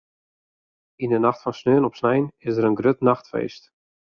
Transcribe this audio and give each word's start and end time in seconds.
Yn 1.03 1.13
'e 1.15 1.19
nacht 1.21 1.41
fan 1.43 1.55
sneon 1.57 1.87
op 1.89 1.95
snein 1.99 2.25
is 2.47 2.55
der 2.55 2.67
in 2.69 2.79
grut 2.79 2.99
nachtfeest. 3.07 3.63